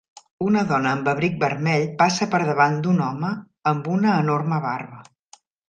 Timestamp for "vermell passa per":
1.43-2.41